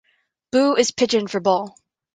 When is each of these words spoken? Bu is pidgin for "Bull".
Bu 0.51 0.75
is 0.77 0.89
pidgin 0.89 1.27
for 1.27 1.39
"Bull". 1.39 1.75